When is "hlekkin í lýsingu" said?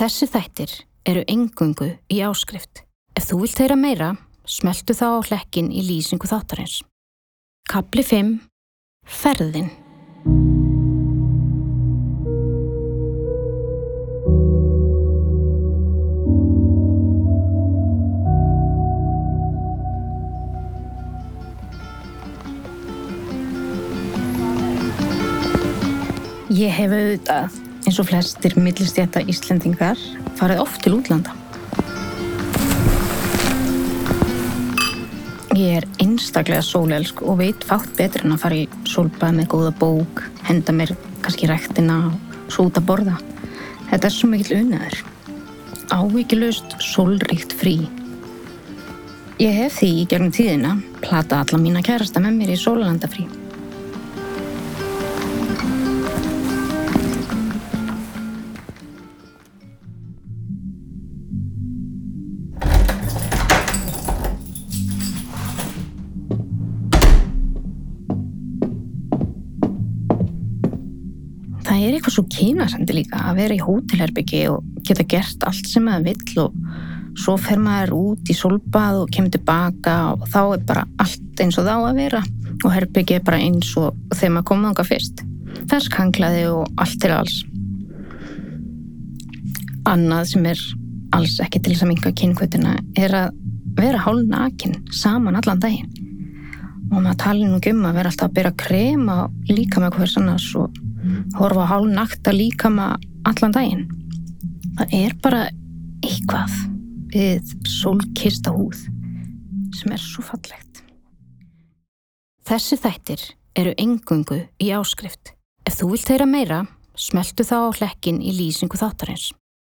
5.28-6.24, 117.78-118.80